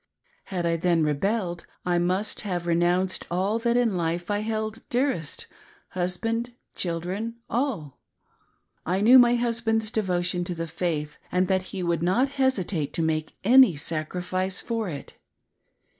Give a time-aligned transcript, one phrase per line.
[0.45, 5.45] Had I then rebelled, I must have renounced, all that in life I held dearest—
[5.89, 7.99] husband, children, all.
[8.83, 13.03] I knew my husband's devotion to the faith and that he would not hesitate to
[13.03, 15.19] make any sacrifice for it.